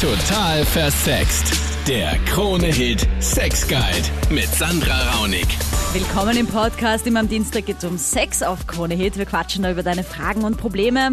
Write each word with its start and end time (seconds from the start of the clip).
Total 0.00 0.64
versext. 0.64 1.58
Der 1.88 2.12
Krone-Hit 2.32 3.08
Sex 3.18 3.66
Guide 3.66 4.32
mit 4.32 4.44
Sandra 4.44 4.94
Raunig. 5.10 5.48
Willkommen 5.92 6.36
im 6.36 6.46
Podcast. 6.46 7.04
Immer 7.08 7.18
am 7.18 7.28
Dienstag 7.28 7.66
geht 7.66 7.78
es 7.78 7.84
um 7.84 7.98
Sex 7.98 8.44
auf 8.44 8.68
Krone 8.68 8.94
Hit. 8.94 9.18
Wir 9.18 9.26
quatschen 9.26 9.64
da 9.64 9.72
über 9.72 9.82
deine 9.82 10.04
Fragen 10.04 10.44
und 10.44 10.56
Probleme. 10.56 11.10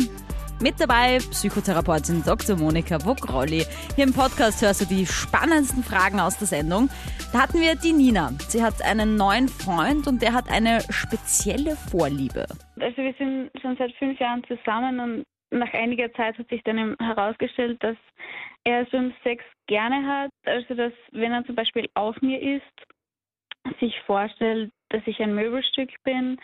Mit 0.62 0.80
dabei 0.80 1.18
Psychotherapeutin 1.18 2.22
Dr. 2.24 2.58
Monika 2.58 3.04
Wogrolli. 3.04 3.66
Hier 3.96 4.04
im 4.04 4.14
Podcast 4.14 4.62
hörst 4.62 4.82
du 4.82 4.86
die 4.86 5.08
spannendsten 5.08 5.84
Fragen 5.84 6.20
aus 6.20 6.38
der 6.38 6.46
Sendung. 6.46 6.92
Da 7.34 7.42
hatten 7.42 7.60
wir 7.60 7.74
die 7.74 7.92
Nina. 7.92 8.34
Sie 8.50 8.62
hat 8.62 8.84
einen 8.84 9.16
neuen 9.16 9.48
Freund 9.48 10.06
und 10.06 10.22
der 10.22 10.34
hat 10.34 10.48
eine 10.48 10.82
spezielle 10.92 11.76
Vorliebe. 11.76 12.46
Also 12.80 12.98
wir 12.98 13.16
sind 13.18 13.50
schon 13.60 13.78
seit 13.80 13.96
fünf 13.96 14.20
Jahren 14.20 14.44
zusammen 14.48 15.00
und 15.00 15.26
nach 15.60 15.74
einiger 15.74 16.12
Zeit 16.14 16.38
hat 16.38 16.50
sich 16.50 16.62
dann 16.64 16.96
herausgestellt, 17.00 17.82
dass 17.84 17.98
er 18.64 18.86
schon 18.88 19.14
Sex 19.24 19.44
gerne 19.68 20.06
hat. 20.06 20.32
Also 20.46 20.76
dass 20.76 20.94
wenn 21.12 21.32
er 21.32 21.46
zum 21.46 21.56
Beispiel 21.56 21.90
auf 21.96 22.22
mir 22.22 22.42
ist, 22.42 23.80
sich 23.80 24.00
vorstellt, 24.02 24.72
dass 24.90 25.02
ich 25.06 25.20
ein 25.20 25.34
Möbelstück 25.34 25.90
bin 26.04 26.38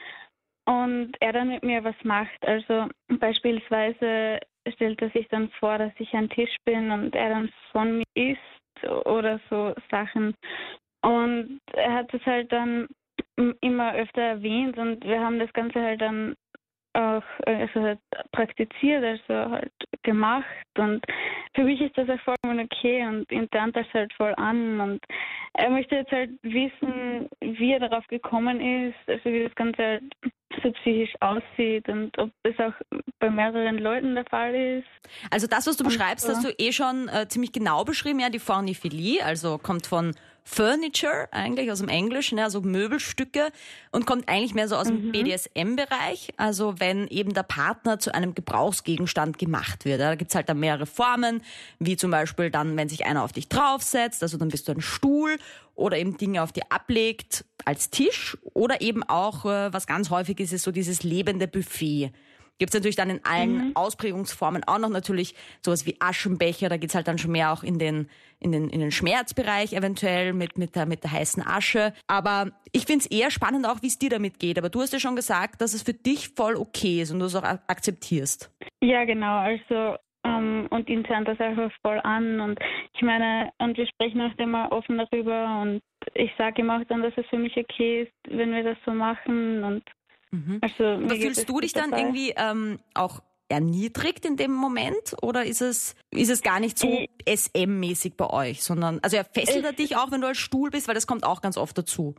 und 0.65 1.11
er 1.19 1.33
dann 1.33 1.49
mit 1.49 1.63
mir 1.63 1.83
was 1.83 1.95
macht. 2.03 2.45
Also 2.45 2.87
beispielsweise 3.19 4.39
stellt 4.73 5.01
er 5.01 5.09
sich 5.09 5.27
dann 5.29 5.49
vor, 5.59 5.77
dass 5.77 5.93
ich 5.97 6.13
ein 6.13 6.29
Tisch 6.29 6.55
bin 6.65 6.91
und 6.91 7.15
er 7.15 7.29
dann 7.29 7.49
von 7.71 7.97
mir 7.97 8.05
isst 8.15 9.05
oder 9.05 9.39
so 9.49 9.73
Sachen. 9.89 10.35
Und 11.03 11.59
er 11.73 11.93
hat 11.93 12.13
es 12.13 12.25
halt 12.25 12.51
dann 12.51 12.87
immer 13.61 13.93
öfter 13.93 14.21
erwähnt 14.21 14.77
und 14.77 15.03
wir 15.03 15.19
haben 15.19 15.39
das 15.39 15.51
Ganze 15.53 15.81
halt 15.81 16.01
dann 16.01 16.35
auch 16.93 17.23
also 17.45 17.81
halt 17.81 17.99
praktiziert, 18.31 19.03
also 19.03 19.51
halt 19.51 19.71
gemacht 20.03 20.45
und 20.77 21.05
für 21.53 21.63
mich 21.63 21.79
ist 21.81 21.97
das 21.97 22.09
auch 22.09 22.19
vollkommen 22.21 22.59
okay 22.59 23.05
und 23.05 23.31
ihn 23.31 23.47
das 23.51 23.85
halt 23.93 24.11
voll 24.13 24.33
an 24.37 24.79
und 24.79 25.01
er 25.53 25.69
möchte 25.69 25.95
jetzt 25.95 26.11
halt 26.11 26.31
wissen, 26.43 27.29
wie 27.41 27.73
er 27.73 27.79
darauf 27.79 28.05
gekommen 28.07 28.59
ist, 28.61 28.97
also 29.07 29.25
wie 29.25 29.43
das 29.43 29.55
Ganze 29.55 29.83
halt 29.83 30.03
so 30.61 30.71
psychisch 30.71 31.13
aussieht 31.21 31.87
und 31.87 32.17
ob 32.17 32.31
das 32.43 32.57
auch 32.59 32.73
bei 33.19 33.29
mehreren 33.29 33.77
Leuten 33.77 34.15
der 34.15 34.25
Fall 34.25 34.53
ist. 34.53 34.87
Also 35.29 35.47
das, 35.47 35.67
was 35.67 35.77
du 35.77 35.83
Und 35.83 35.89
beschreibst, 35.89 36.25
so. 36.25 36.33
hast 36.33 36.43
du 36.43 36.49
eh 36.57 36.71
schon 36.71 37.07
äh, 37.07 37.27
ziemlich 37.27 37.51
genau 37.51 37.83
beschrieben, 37.83 38.19
ja, 38.19 38.29
die 38.29 38.39
Forniphilie, 38.39 39.23
also 39.23 39.57
kommt 39.57 39.87
von 39.87 40.13
Furniture 40.43 41.27
eigentlich 41.31 41.71
aus 41.71 41.79
dem 41.79 41.87
Englischen, 41.87 42.39
also 42.39 42.61
Möbelstücke 42.61 43.49
und 43.91 44.05
kommt 44.05 44.27
eigentlich 44.27 44.53
mehr 44.53 44.67
so 44.67 44.75
aus 44.75 44.87
dem 44.87 45.11
BDSM-Bereich, 45.11 46.33
also 46.37 46.79
wenn 46.79 47.07
eben 47.07 47.33
der 47.33 47.43
Partner 47.43 47.99
zu 47.99 48.13
einem 48.13 48.33
Gebrauchsgegenstand 48.33 49.37
gemacht 49.37 49.85
wird. 49.85 50.01
Da 50.01 50.15
gibt's 50.15 50.35
halt 50.35 50.49
dann 50.49 50.59
mehrere 50.59 50.85
Formen, 50.85 51.41
wie 51.79 51.95
zum 51.95 52.11
Beispiel 52.11 52.49
dann, 52.49 52.75
wenn 52.75 52.89
sich 52.89 53.05
einer 53.05 53.23
auf 53.23 53.33
dich 53.33 53.49
draufsetzt, 53.49 54.23
also 54.23 54.37
dann 54.37 54.49
bist 54.49 54.67
du 54.67 54.73
ein 54.73 54.81
Stuhl 54.81 55.37
oder 55.75 55.97
eben 55.97 56.17
Dinge 56.17 56.41
auf 56.41 56.51
dir 56.51 56.63
ablegt 56.69 57.45
als 57.65 57.89
Tisch 57.89 58.37
oder 58.53 58.81
eben 58.81 59.03
auch, 59.03 59.45
äh, 59.45 59.71
was 59.71 59.87
ganz 59.87 60.09
häufig 60.09 60.39
ist, 60.39 60.53
ist 60.53 60.63
so 60.63 60.71
dieses 60.71 61.03
lebende 61.03 61.47
Buffet. 61.47 62.11
Gibt's 62.61 62.75
natürlich 62.75 62.95
dann 62.95 63.09
in 63.09 63.21
allen 63.25 63.75
Ausprägungsformen 63.75 64.63
auch 64.67 64.77
noch 64.77 64.89
natürlich 64.89 65.33
sowas 65.65 65.87
wie 65.87 65.95
Aschenbecher, 65.99 66.69
da 66.69 66.77
geht's 66.77 66.93
halt 66.93 67.07
dann 67.07 67.17
schon 67.17 67.31
mehr 67.31 67.51
auch 67.51 67.63
in 67.63 67.79
den, 67.79 68.07
in 68.39 68.51
den, 68.51 68.69
in 68.69 68.79
den 68.79 68.91
Schmerzbereich 68.91 69.73
eventuell 69.73 70.33
mit, 70.33 70.59
mit, 70.59 70.75
der, 70.75 70.85
mit 70.85 71.03
der 71.03 71.11
heißen 71.11 71.41
Asche. 71.43 71.91
Aber 72.05 72.51
ich 72.71 72.85
find's 72.85 73.07
eher 73.07 73.31
spannend 73.31 73.65
auch, 73.65 73.81
wie 73.81 73.87
es 73.87 73.97
dir 73.97 74.11
damit 74.11 74.37
geht. 74.37 74.59
Aber 74.59 74.69
du 74.69 74.79
hast 74.79 74.93
ja 74.93 74.99
schon 74.99 75.15
gesagt, 75.15 75.59
dass 75.59 75.73
es 75.73 75.81
für 75.81 75.95
dich 75.95 76.29
voll 76.35 76.55
okay 76.55 77.01
ist 77.01 77.09
und 77.09 77.17
du 77.17 77.25
es 77.25 77.35
auch 77.35 77.41
ak- 77.41 77.63
akzeptierst. 77.65 78.51
Ja, 78.79 79.05
genau. 79.05 79.39
Also 79.39 79.97
ähm, 80.23 80.67
und 80.69 80.87
ihn 80.87 81.03
turnt 81.03 81.27
das 81.27 81.39
einfach 81.39 81.71
voll 81.81 81.99
an 82.03 82.41
und 82.41 82.59
ich 82.93 83.01
meine, 83.01 83.51
und 83.57 83.75
wir 83.75 83.87
sprechen 83.87 84.21
auch 84.21 84.37
immer 84.37 84.71
offen 84.71 84.99
darüber 84.99 85.63
und 85.63 85.81
ich 86.13 86.29
sage 86.37 86.61
ihm 86.61 86.69
auch 86.69 86.83
dann, 86.89 87.01
dass 87.01 87.13
es 87.17 87.25
für 87.31 87.39
mich 87.39 87.57
okay 87.57 88.03
ist, 88.03 88.11
wenn 88.29 88.53
wir 88.53 88.63
das 88.63 88.77
so 88.85 88.91
machen 88.91 89.63
und 89.63 89.83
also 90.61 90.83
mir 90.97 91.05
Aber 91.05 91.15
fühlst 91.15 91.49
du 91.49 91.59
dich 91.59 91.73
dann 91.73 91.91
dabei. 91.91 92.03
irgendwie 92.03 92.33
ähm, 92.37 92.79
auch 92.93 93.21
erniedrigt 93.49 94.25
in 94.25 94.37
dem 94.37 94.53
Moment 94.53 95.15
oder 95.21 95.45
ist 95.45 95.61
es, 95.61 95.95
ist 96.09 96.29
es 96.29 96.41
gar 96.41 96.59
nicht 96.59 96.77
so 96.79 96.87
Äh. 96.87 97.07
SM-mäßig 97.25 98.15
bei 98.15 98.29
euch, 98.29 98.63
sondern, 98.63 98.99
also 99.01 99.17
er 99.17 99.25
fesselt 99.25 99.65
er 99.65 99.73
dich 99.73 99.97
auch, 99.97 100.11
wenn 100.11 100.21
du 100.21 100.27
als 100.27 100.37
Stuhl 100.37 100.69
bist, 100.69 100.87
weil 100.87 100.95
das 100.95 101.05
kommt 101.05 101.25
auch 101.25 101.41
ganz 101.41 101.57
oft 101.57 101.77
dazu. 101.77 102.15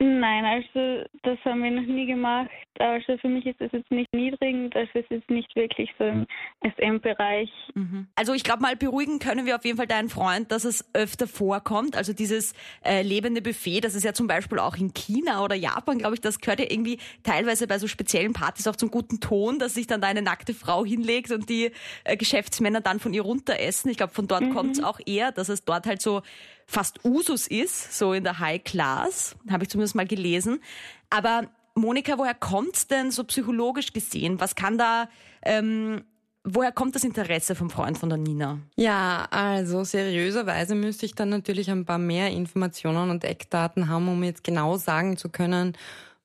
Nein, 0.00 0.44
also 0.44 1.06
das 1.22 1.38
haben 1.44 1.62
wir 1.62 1.70
noch 1.70 1.86
nie 1.86 2.06
gemacht. 2.06 2.50
Also 2.80 3.16
für 3.18 3.28
mich 3.28 3.46
ist 3.46 3.60
das 3.60 3.70
jetzt 3.70 3.90
nicht 3.92 4.12
niedrigend, 4.12 4.74
also 4.74 4.90
es 4.94 5.06
ist 5.08 5.30
nicht 5.30 5.54
wirklich 5.54 5.88
so 5.96 6.04
im 6.04 6.26
SM-Bereich. 6.62 7.48
Also 8.16 8.34
ich 8.34 8.42
glaube 8.42 8.62
mal 8.62 8.74
beruhigen 8.74 9.20
können 9.20 9.46
wir 9.46 9.54
auf 9.54 9.64
jeden 9.64 9.76
Fall 9.76 9.86
deinen 9.86 10.08
Freund, 10.08 10.50
dass 10.50 10.64
es 10.64 10.84
öfter 10.94 11.28
vorkommt. 11.28 11.96
Also 11.96 12.12
dieses 12.12 12.54
äh, 12.84 13.02
lebende 13.02 13.40
Buffet, 13.40 13.82
das 13.82 13.94
ist 13.94 14.02
ja 14.02 14.12
zum 14.12 14.26
Beispiel 14.26 14.58
auch 14.58 14.76
in 14.76 14.92
China 14.92 15.44
oder 15.44 15.54
Japan, 15.54 15.98
glaube 15.98 16.14
ich, 16.14 16.20
das 16.20 16.40
gehört 16.40 16.58
ja 16.58 16.66
irgendwie 16.68 16.98
teilweise 17.22 17.68
bei 17.68 17.78
so 17.78 17.86
speziellen 17.86 18.32
Partys 18.32 18.66
auch 18.66 18.76
zum 18.76 18.90
guten 18.90 19.20
Ton, 19.20 19.60
dass 19.60 19.74
sich 19.74 19.86
dann 19.86 20.00
da 20.00 20.08
eine 20.08 20.22
nackte 20.22 20.54
Frau 20.54 20.84
hinlegt 20.84 21.30
und 21.30 21.48
die 21.48 21.70
äh, 22.02 22.16
Geschäftsmänner 22.16 22.80
dann 22.80 22.98
von 22.98 23.14
ihr 23.14 23.22
runter 23.22 23.60
essen. 23.60 23.90
Ich 23.90 23.96
glaube, 23.96 24.12
von 24.12 24.26
dort 24.26 24.50
kommt's 24.50 24.82
auch 24.82 24.98
eher, 25.06 25.30
dass 25.30 25.48
es 25.48 25.64
dort 25.64 25.86
halt 25.86 26.02
so 26.02 26.22
fast 26.66 27.04
Usus 27.04 27.46
ist, 27.46 27.96
so 27.96 28.12
in 28.12 28.24
der 28.24 28.38
High 28.38 28.62
Class, 28.62 29.36
habe 29.50 29.64
ich 29.64 29.70
zumindest 29.70 29.94
mal 29.94 30.06
gelesen. 30.06 30.60
Aber 31.10 31.48
Monika, 31.74 32.18
woher 32.18 32.34
kommt's 32.34 32.86
denn 32.86 33.10
so 33.10 33.24
psychologisch 33.24 33.92
gesehen? 33.92 34.40
Was 34.40 34.54
kann 34.54 34.78
da 34.78 35.08
ähm, 35.42 36.04
Woher 36.46 36.72
kommt 36.72 36.94
das 36.94 37.04
Interesse 37.04 37.54
vom 37.54 37.70
Freund 37.70 37.96
von 37.96 38.10
der 38.10 38.18
Nina? 38.18 38.58
Ja, 38.76 39.26
also 39.30 39.82
seriöserweise 39.82 40.74
müsste 40.74 41.06
ich 41.06 41.14
dann 41.14 41.30
natürlich 41.30 41.70
ein 41.70 41.86
paar 41.86 41.96
mehr 41.96 42.30
Informationen 42.30 43.08
und 43.08 43.24
Eckdaten 43.24 43.88
haben, 43.88 44.08
um 44.08 44.22
jetzt 44.22 44.44
genau 44.44 44.76
sagen 44.76 45.16
zu 45.16 45.30
können, 45.30 45.74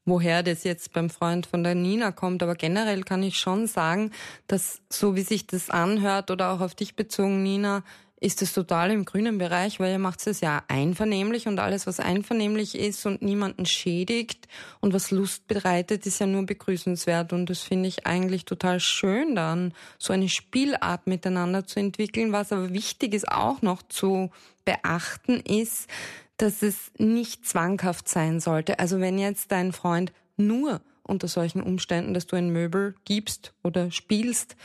woher 0.03 0.43
das 0.43 0.65
jetzt 0.65 0.91
beim 0.91 1.09
Freund 1.09 1.45
von 1.45 1.63
der 1.63 1.73
Nina 1.73 2.11
kommt. 2.11 2.43
Aber 2.43 2.55
generell 2.55 3.03
kann 3.03 3.23
ich 3.23 3.39
schon 3.39 3.65
sagen, 3.65 4.11
dass 4.47 4.81
so 4.89 5.15
wie 5.15 5.21
sich 5.21 5.47
das 5.47 5.69
anhört 5.69 6.31
oder 6.31 6.51
auch 6.51 6.59
auf 6.59 6.75
dich 6.75 6.97
bezogen, 6.97 7.41
Nina, 7.41 7.83
ist 8.21 8.41
es 8.41 8.53
total 8.53 8.91
im 8.91 9.05
grünen 9.05 9.37
Bereich, 9.37 9.79
weil 9.79 9.93
ihr 9.93 9.99
macht 9.99 10.25
es 10.27 10.41
ja 10.41 10.63
einvernehmlich 10.67 11.47
und 11.47 11.59
alles, 11.59 11.87
was 11.87 11.99
einvernehmlich 11.99 12.75
ist 12.75 13.05
und 13.05 13.21
niemanden 13.21 13.65
schädigt 13.65 14.47
und 14.81 14.93
was 14.93 15.11
Lust 15.11 15.47
bereitet, 15.47 16.05
ist 16.05 16.19
ja 16.19 16.25
nur 16.25 16.45
begrüßenswert. 16.45 17.31
Und 17.31 17.49
das 17.49 17.59
finde 17.59 17.87
ich 17.87 18.05
eigentlich 18.05 18.43
total 18.43 18.81
schön 18.81 19.35
dann, 19.35 19.73
so 19.97 20.11
eine 20.11 20.27
Spielart 20.27 21.07
miteinander 21.07 21.65
zu 21.65 21.79
entwickeln. 21.79 22.33
Was 22.33 22.51
aber 22.51 22.73
wichtig 22.73 23.13
ist 23.13 23.29
auch 23.29 23.61
noch 23.61 23.83
zu 23.83 24.31
beachten 24.65 25.39
ist, 25.39 25.89
dass 26.35 26.61
es 26.61 26.91
nicht 26.97 27.45
zwanghaft 27.45 28.09
sein 28.09 28.39
sollte. 28.39 28.79
Also 28.79 28.99
wenn 28.99 29.17
jetzt 29.17 29.51
dein 29.51 29.71
Freund 29.71 30.11
nur 30.35 30.81
unter 31.03 31.27
solchen 31.27 31.61
Umständen, 31.61 32.13
dass 32.13 32.27
du 32.27 32.35
ein 32.35 32.51
Möbel 32.51 32.95
gibst 33.05 33.53
oder 33.63 33.91
spielst, 33.91 34.55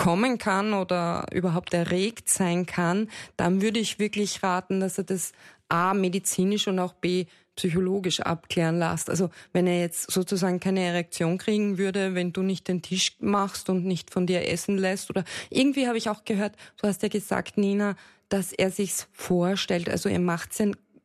kommen 0.00 0.38
kann 0.38 0.72
oder 0.72 1.26
überhaupt 1.30 1.74
erregt 1.74 2.30
sein 2.30 2.64
kann, 2.64 3.10
dann 3.36 3.60
würde 3.60 3.78
ich 3.80 3.98
wirklich 3.98 4.42
raten, 4.42 4.80
dass 4.80 4.96
er 4.96 5.04
das 5.04 5.32
A 5.68 5.92
medizinisch 5.92 6.68
und 6.68 6.78
auch 6.78 6.94
B 6.94 7.26
psychologisch 7.54 8.20
abklären 8.20 8.78
lässt. 8.78 9.10
Also 9.10 9.28
wenn 9.52 9.66
er 9.66 9.78
jetzt 9.78 10.10
sozusagen 10.10 10.58
keine 10.58 10.80
Erektion 10.80 11.36
kriegen 11.36 11.76
würde, 11.76 12.14
wenn 12.14 12.32
du 12.32 12.40
nicht 12.40 12.66
den 12.68 12.80
Tisch 12.80 13.18
machst 13.20 13.68
und 13.68 13.84
nicht 13.84 14.10
von 14.10 14.26
dir 14.26 14.48
essen 14.48 14.78
lässt 14.78 15.10
oder 15.10 15.22
irgendwie 15.50 15.86
habe 15.86 15.98
ich 15.98 16.08
auch 16.08 16.24
gehört, 16.24 16.56
du 16.80 16.88
hast 16.88 17.02
ja 17.02 17.10
gesagt, 17.10 17.58
Nina, 17.58 17.94
dass 18.30 18.54
er 18.54 18.70
sich's 18.70 19.06
vorstellt. 19.12 19.90
Also 19.90 20.08
er 20.08 20.20
macht 20.20 20.52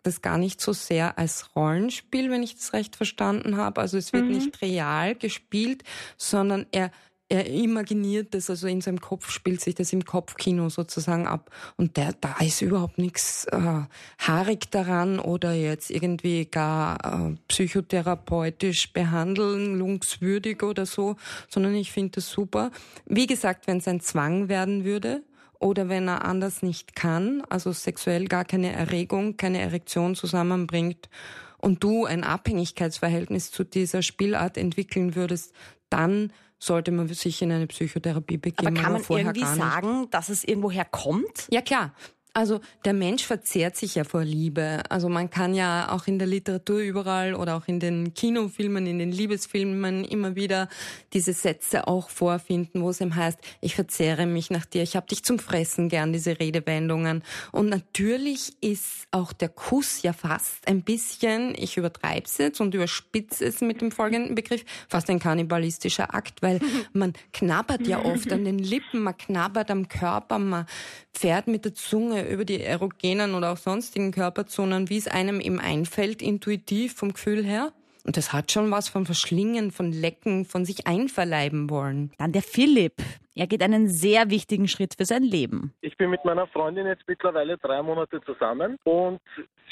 das 0.03 0.21
gar 0.21 0.37
nicht 0.37 0.61
so 0.61 0.71
sehr 0.71 1.17
als 1.17 1.53
Rollenspiel, 1.53 2.31
wenn 2.31 2.43
ich 2.43 2.55
das 2.55 2.71
recht 2.71 2.95
verstanden 2.95 3.57
habe. 3.57 3.81
Also 3.81 3.97
es 3.97 4.13
wird 4.13 4.23
nicht 4.23 4.61
real 4.61 5.15
gespielt, 5.15 5.83
sondern 6.15 6.65
er 6.71 6.91
er 7.27 7.47
imaginiert 7.47 8.33
das, 8.35 8.49
also 8.49 8.67
in 8.67 8.81
seinem 8.81 9.01
Kopf 9.01 9.31
spielt 9.31 9.59
sich 9.59 9.73
das 9.73 9.91
im 9.93 10.05
Kopfkino 10.05 10.69
sozusagen 10.69 11.25
ab. 11.27 11.49
Und 11.75 11.97
der, 11.97 12.13
da 12.13 12.35
ist 12.39 12.61
überhaupt 12.61 12.99
nichts 12.99 13.45
äh, 13.45 13.81
haarig 14.19 14.69
daran 14.69 15.19
oder 15.19 15.53
jetzt 15.53 15.89
irgendwie 15.89 16.45
gar 16.45 17.29
äh, 17.29 17.35
psychotherapeutisch 17.47 18.93
behandelungswürdig 18.93 20.61
oder 20.61 20.85
so, 20.85 21.15
sondern 21.49 21.73
ich 21.73 21.91
finde 21.91 22.11
das 22.15 22.29
super. 22.29 22.71
Wie 23.05 23.25
gesagt, 23.25 23.65
wenn 23.65 23.77
es 23.77 23.87
ein 23.87 24.01
Zwang 24.01 24.47
werden 24.47 24.85
würde, 24.85 25.23
oder 25.57 25.89
wenn 25.89 26.07
er 26.07 26.25
anders 26.25 26.61
nicht 26.61 26.95
kann, 26.95 27.41
also 27.49 27.71
sexuell 27.71 28.25
gar 28.25 28.45
keine 28.45 28.73
Erregung, 28.73 29.37
keine 29.37 29.59
Erektion 29.61 30.13
zusammenbringt 30.13 31.09
und 31.57 31.81
du 31.83 32.05
ein 32.05 32.23
Abhängigkeitsverhältnis 32.23 33.51
zu 33.51 33.63
dieser 33.63 34.01
Spielart 34.01 34.57
entwickeln 34.57 35.15
würdest, 35.15 35.53
dann 35.89 36.31
sollte 36.59 36.91
man 36.91 37.07
sich 37.07 37.41
in 37.41 37.51
eine 37.51 37.67
Psychotherapie 37.67 38.37
begeben. 38.37 38.67
Aber 38.67 38.81
kann 38.81 38.93
man 38.93 39.01
vorher 39.01 39.27
irgendwie 39.27 39.45
sagen, 39.45 40.09
dass 40.09 40.29
es 40.29 40.43
irgendwoher 40.43 40.85
kommt? 40.85 41.47
Ja 41.51 41.61
klar. 41.61 41.93
Also 42.37 42.59
der 42.83 42.91
Mensch 42.91 43.23
verzehrt 43.23 43.77
sich 43.77 43.95
ja 43.95 44.03
vor 44.03 44.25
Liebe. 44.25 44.83
Also 44.89 45.07
man 45.07 45.29
kann 45.29 45.53
ja 45.53 45.89
auch 45.93 46.05
in 46.05 46.19
der 46.19 46.27
Literatur 46.27 46.79
überall 46.79 47.33
oder 47.33 47.55
auch 47.55 47.69
in 47.69 47.79
den 47.79 48.13
Kinofilmen, 48.13 48.85
in 48.87 48.99
den 48.99 49.13
Liebesfilmen 49.13 50.03
immer 50.03 50.35
wieder 50.35 50.67
diese 51.13 51.31
Sätze 51.31 51.87
auch 51.87 52.09
vorfinden, 52.09 52.81
wo 52.81 52.89
es 52.89 52.99
ihm 52.99 53.15
heißt, 53.15 53.39
ich 53.61 53.75
verzehre 53.75 54.25
mich 54.25 54.49
nach 54.49 54.65
dir, 54.65 54.83
ich 54.83 54.97
habe 54.97 55.07
dich 55.07 55.23
zum 55.23 55.39
Fressen 55.39 55.87
gern, 55.87 56.11
diese 56.11 56.37
Redewendungen. 56.37 57.23
Und 57.53 57.69
natürlich 57.69 58.51
ist 58.59 59.07
auch 59.11 59.31
der 59.31 59.47
Kuss 59.47 60.01
ja 60.01 60.11
fast 60.11 60.67
ein 60.67 60.81
bisschen, 60.81 61.55
ich 61.57 61.77
übertreibe 61.77 62.25
es 62.25 62.37
jetzt 62.37 62.59
und 62.59 62.73
überspitze 62.73 63.45
es 63.45 63.61
mit 63.61 63.79
dem 63.79 63.91
folgenden 63.91 64.35
Begriff, 64.35 64.65
fast 64.89 65.09
ein 65.09 65.19
kannibalistischer 65.19 66.13
Akt, 66.13 66.41
weil 66.41 66.59
man 66.91 67.13
knabbert 67.31 67.87
ja 67.87 68.03
oft 68.03 68.33
an 68.33 68.43
den 68.43 68.59
Lippen, 68.59 69.03
man 69.03 69.15
knabbert 69.15 69.71
am 69.71 69.87
Körper, 69.87 70.37
man 70.37 70.65
fährt 71.13 71.47
mit 71.47 71.63
der 71.63 71.73
Zunge 71.73 72.24
über 72.27 72.45
die 72.45 72.61
erogenen 72.61 73.35
oder 73.35 73.53
auch 73.53 73.57
sonstigen 73.57 74.11
Körperzonen, 74.11 74.89
wie 74.89 74.97
es 74.97 75.07
einem 75.07 75.39
eben 75.39 75.59
einfällt, 75.59 76.21
intuitiv 76.21 76.95
vom 76.95 77.13
Gefühl 77.13 77.43
her. 77.43 77.71
Und 78.05 78.17
das 78.17 78.33
hat 78.33 78.51
schon 78.51 78.69
was 78.69 78.87
von 78.87 79.05
Verschlingen, 79.05 79.71
von 79.71 79.91
Lecken, 79.91 80.45
von 80.45 80.63
sich 80.63 80.85
einverleiben 80.85 81.69
wollen. 81.69 82.11
Dann 82.19 82.31
der 82.31 82.43
Philipp. 82.43 83.01
Er 83.33 83.47
geht 83.47 83.63
einen 83.63 83.89
sehr 83.89 84.29
wichtigen 84.29 84.67
Schritt 84.67 84.95
für 84.95 85.05
sein 85.05 85.23
Leben. 85.23 85.73
Ich 85.81 85.97
bin 85.97 86.09
mit 86.09 86.23
meiner 86.23 86.47
Freundin 86.47 86.85
jetzt 86.85 87.03
mittlerweile 87.07 87.57
drei 87.57 87.81
Monate 87.81 88.21
zusammen 88.21 88.77
und 88.83 89.19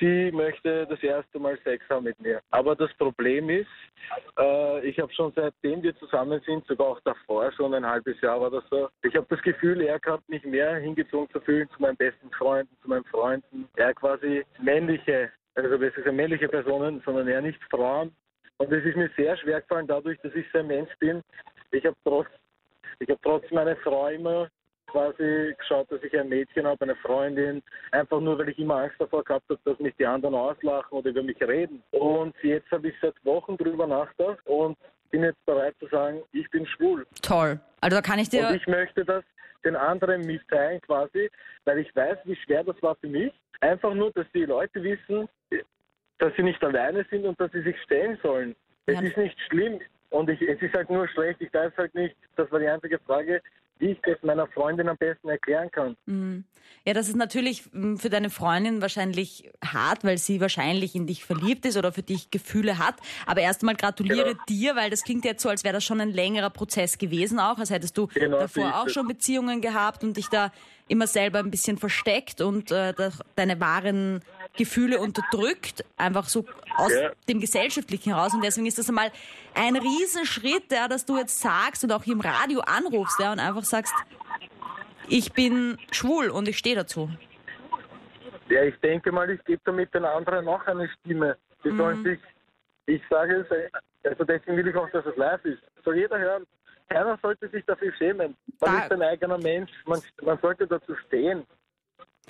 sie 0.04 0.32
möchte 0.32 0.86
das 0.88 1.02
erste 1.02 1.40
Mal 1.40 1.58
Sex 1.64 1.84
haben 1.90 2.04
mit 2.04 2.20
mir. 2.20 2.42
Aber 2.52 2.76
das 2.76 2.94
Problem 2.96 3.50
ist, 3.50 3.68
äh, 4.38 4.86
ich 4.86 5.00
habe 5.00 5.14
schon 5.14 5.32
seitdem 5.36 5.82
wir 5.82 5.96
zusammen 5.98 6.42
sind, 6.46 6.66
sogar 6.68 6.88
auch 6.88 7.00
davor, 7.02 7.52
schon 7.54 7.74
ein 7.74 7.86
halbes 7.86 8.20
Jahr 8.22 8.42
war 8.42 8.52
das 8.52 8.64
so, 8.70 8.90
ich 9.04 9.16
habe 9.16 9.28
das 9.30 9.42
Gefühl, 9.42 9.82
er 9.82 10.00
hat 10.06 10.28
mich 10.28 10.44
mehr 10.44 10.76
hingezogen 10.76 11.30
zu 11.32 11.40
fühlen 11.42 11.70
zu 11.76 11.82
meinen 11.82 11.98
besten 11.98 12.30
Freunden, 12.32 12.76
zu 12.82 12.90
meinen 12.90 13.06
Freunden. 13.06 13.70
Er 13.76 13.94
quasi 13.94 14.44
männliche, 14.62 15.32
also 15.56 15.78
das 15.78 15.94
sind 15.94 16.16
männliche 16.16 16.50
Personen, 16.50 17.02
sondern 17.06 17.28
er 17.28 17.42
nicht 17.42 17.62
Frauen. 17.70 18.14
Und 18.58 18.72
es 18.72 18.84
ist 18.86 18.98
mir 18.98 19.10
sehr 19.16 19.38
schwer 19.38 19.62
gefallen, 19.62 19.88
dadurch, 19.88 20.20
dass 20.22 20.36
ich 20.36 20.46
so 20.52 20.60
ein 20.60 20.68
Mensch 20.68 20.92
bin. 21.00 21.22
Ich 21.72 21.86
habe 21.86 21.96
trotz, 22.04 22.28
hab 23.10 23.22
trotzdem 23.22 23.58
eine 23.58 23.76
Frau 23.78 24.08
immer 24.08 24.50
quasi 24.94 25.56
geschaut, 25.58 25.92
dass 25.92 26.04
ich 26.04 26.18
ein 26.18 26.30
Mädchen 26.30 26.68
habe, 26.68 26.84
eine 26.84 26.96
Freundin, 26.98 27.64
einfach 27.92 28.22
nur, 28.22 28.38
weil 28.38 28.50
ich 28.50 28.60
immer 28.60 28.76
Angst 28.76 28.96
davor 29.00 29.24
gehabt 29.24 29.50
habe, 29.50 29.60
dass 29.66 29.80
mich 29.80 29.96
die 29.98 30.06
anderen 30.06 30.36
auslachen 30.36 30.98
oder 30.98 31.10
über 31.10 31.24
mich 31.24 31.42
reden. 31.42 31.84
Und 31.92 32.36
jetzt 32.44 32.70
habe 32.72 32.90
ich 32.90 32.96
seit 33.02 33.16
Wochen 33.26 33.58
drüber 33.58 33.88
nachgedacht 33.88 34.46
und 34.46 34.78
bin 35.10 35.24
jetzt 35.24 35.44
bereit 35.46 35.76
zu 35.80 35.88
sagen, 35.88 36.22
ich 36.32 36.50
bin 36.52 36.66
schwul. 36.68 37.06
Toll. 37.22 37.60
Also 37.82 37.98
da 37.98 38.02
kann 38.02 38.20
ich 38.20 38.30
dir. 38.30 38.48
Und 38.48 38.56
ich 38.56 38.68
möchte 38.68 39.04
das 39.04 39.24
den 39.66 39.76
anderen 39.76 40.26
mitteilen 40.26 40.80
quasi, 40.82 41.30
weil 41.66 41.80
ich 41.80 41.96
weiß, 41.96 42.18
wie 42.26 42.36
schwer 42.36 42.64
das 42.64 42.82
war 42.82 42.96
für 42.96 43.08
mich. 43.08 43.34
Einfach 43.62 43.94
nur, 43.94 44.12
dass 44.12 44.28
die 44.34 44.46
Leute 44.46 44.84
wissen, 44.84 45.28
dass 46.20 46.34
sie 46.36 46.44
nicht 46.44 46.64
alleine 46.64 47.06
sind 47.10 47.26
und 47.26 47.40
dass 47.40 47.52
sie 47.52 47.62
sich 47.62 47.82
stellen 47.82 48.18
sollen. 48.22 48.56
Es 48.86 48.96
ja. 48.96 49.02
ist 49.02 49.18
nicht 49.18 49.40
schlimm 49.48 49.80
und 50.10 50.30
ich, 50.30 50.42
es 50.42 50.62
ist 50.62 50.74
halt 50.74 50.90
nur 50.90 51.08
schlecht. 51.08 51.42
Ich 51.42 51.54
weiß 51.54 51.72
halt 51.78 51.96
nicht, 51.96 52.16
das 52.36 52.52
war 52.52 52.60
die 52.60 52.68
einzige 52.68 53.00
Frage, 53.00 53.42
ich 53.80 53.98
das 54.04 54.18
meiner 54.24 54.48
Freundin 54.48 54.88
am 54.88 54.98
besten 54.98 55.30
erklären 55.30 55.70
kann. 55.72 55.96
Mhm. 56.06 56.46
Ja, 56.86 56.94
das 56.94 57.08
ist 57.08 57.16
natürlich 57.16 57.64
hm, 57.72 57.98
für 57.98 58.10
deine 58.10 58.30
Freundin 58.30 58.82
wahrscheinlich 58.82 59.50
hart, 59.64 60.04
weil 60.04 60.18
sie 60.18 60.42
wahrscheinlich 60.42 60.96
in 60.96 61.08
dich 61.08 61.24
verliebt 61.24 61.66
ist 61.66 61.78
oder 61.78 61.94
für 61.94 62.04
dich 62.04 62.30
Gefühle 62.30 62.78
hat. 62.78 62.96
Aber 63.26 63.42
erstmal 63.42 63.76
gratuliere 63.76 64.34
genau. 64.34 64.44
dir, 64.50 64.76
weil 64.76 64.90
das 64.90 65.04
klingt 65.04 65.24
jetzt 65.24 65.42
so, 65.42 65.50
als 65.50 65.64
wäre 65.64 65.74
das 65.74 65.84
schon 65.84 66.02
ein 66.02 66.12
längerer 66.12 66.50
Prozess 66.50 66.98
gewesen 66.98 67.40
auch, 67.40 67.58
als 67.58 67.70
hättest 67.70 67.98
du 67.98 68.08
genau, 68.08 68.40
davor 68.40 68.82
auch 68.82 68.90
schon 68.90 69.08
Beziehungen 69.08 69.62
gehabt 69.62 70.04
und 70.04 70.18
dich 70.18 70.28
da 70.28 70.52
immer 70.90 71.08
selber 71.08 71.40
ein 71.40 71.52
bisschen 71.52 71.78
versteckt 71.78 72.42
und 72.42 72.72
äh, 72.72 72.94
deine 73.36 73.60
wahren 73.62 74.22
Gefühle 74.56 75.00
unterdrückt, 75.00 75.84
einfach 75.98 76.26
so 76.26 76.46
aus 76.78 76.94
ja. 76.94 77.12
dem 77.28 77.40
Gesellschaftlichen 77.40 78.14
heraus. 78.14 78.34
Und 78.34 78.44
deswegen 78.44 78.68
ist 78.68 78.78
das 78.78 78.90
einmal 78.90 79.12
ein 79.56 79.76
Riesenschritt, 79.76 80.72
ja, 80.72 80.88
dass 80.88 81.06
du 81.06 81.18
jetzt 81.18 81.40
sagst 81.40 81.84
und 81.84 81.92
auch 81.92 82.04
hier 82.04 82.14
im 82.14 82.22
Radio 82.22 82.62
anrufst 82.62 83.20
ja, 83.20 83.32
und 83.32 83.40
einfach 83.40 83.64
sagst, 83.64 83.94
ich 85.10 85.34
bin 85.34 85.78
schwul 85.92 86.30
und 86.30 86.48
ich 86.48 86.58
stehe 86.58 86.76
dazu. 86.76 87.10
Ja, 88.50 88.64
ich 88.64 88.78
denke 88.80 89.12
mal, 89.12 89.30
ich 89.30 89.44
gebe 89.46 89.62
damit 89.66 89.94
den 89.94 90.06
anderen 90.06 90.46
noch 90.46 90.66
eine 90.68 90.90
Stimme. 91.00 91.38
Die 91.64 91.72
mhm. 91.72 91.78
sollen 91.78 92.04
sich, 92.04 92.20
ich 92.86 93.02
sage 93.10 93.46
es, 93.50 93.72
also 94.04 94.24
deswegen 94.24 94.58
will 94.58 94.68
ich 94.68 94.76
auch, 94.76 94.90
dass 94.92 95.06
es 95.06 95.16
live 95.16 95.44
ist. 95.46 95.62
Soll 95.84 95.98
jeder 95.98 96.20
hören. 96.20 96.46
Keiner 96.90 97.18
sollte 97.22 97.48
sich 97.50 97.66
dafür 97.66 97.92
schämen. 97.98 98.36
Man 98.60 98.72
da 98.72 98.84
ist 98.84 98.92
ein 98.92 99.02
eigener 99.02 99.38
Mensch. 99.38 99.72
Man, 99.86 100.02
man 100.22 100.38
sollte 100.40 100.68
dazu 100.68 100.94
stehen. 101.08 101.46